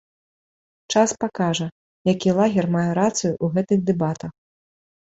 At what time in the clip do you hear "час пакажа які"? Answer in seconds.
0.95-2.29